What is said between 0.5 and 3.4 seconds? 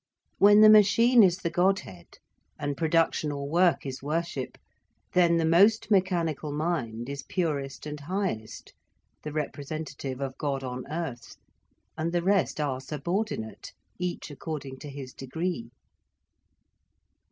the machine is the Godhead, and production